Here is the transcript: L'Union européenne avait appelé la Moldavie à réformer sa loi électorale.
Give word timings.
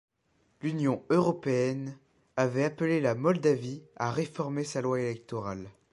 L'Union 0.63 1.03
européenne 1.11 1.95
avait 2.35 2.63
appelé 2.63 3.01
la 3.01 3.13
Moldavie 3.13 3.83
à 3.97 4.09
réformer 4.09 4.63
sa 4.63 4.81
loi 4.81 4.99
électorale. 4.99 5.69